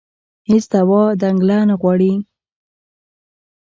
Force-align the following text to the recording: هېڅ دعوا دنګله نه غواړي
هېڅ 0.49 0.63
دعوا 0.73 1.01
دنګله 1.21 1.57
نه 1.69 1.75
غواړي 1.81 2.13